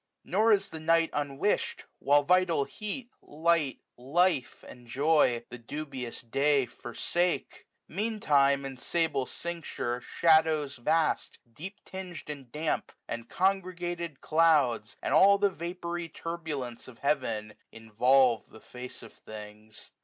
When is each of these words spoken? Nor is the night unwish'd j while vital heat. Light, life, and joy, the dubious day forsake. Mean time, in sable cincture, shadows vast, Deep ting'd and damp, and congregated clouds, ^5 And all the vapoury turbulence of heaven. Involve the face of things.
Nor 0.23 0.51
is 0.51 0.71
the 0.71 0.79
night 0.79 1.11
unwish'd 1.13 1.81
j 1.81 1.85
while 1.99 2.23
vital 2.23 2.63
heat. 2.63 3.11
Light, 3.21 3.81
life, 3.97 4.63
and 4.67 4.87
joy, 4.87 5.45
the 5.51 5.59
dubious 5.59 6.21
day 6.23 6.65
forsake. 6.65 7.67
Mean 7.87 8.19
time, 8.19 8.65
in 8.65 8.77
sable 8.77 9.27
cincture, 9.27 10.01
shadows 10.01 10.77
vast, 10.77 11.37
Deep 11.53 11.85
ting'd 11.85 12.31
and 12.31 12.51
damp, 12.51 12.91
and 13.07 13.29
congregated 13.29 14.21
clouds, 14.21 14.95
^5 14.95 14.97
And 15.03 15.13
all 15.13 15.37
the 15.37 15.51
vapoury 15.51 16.09
turbulence 16.09 16.87
of 16.87 16.97
heaven. 16.97 17.53
Involve 17.71 18.49
the 18.49 18.59
face 18.59 19.03
of 19.03 19.13
things. 19.13 19.91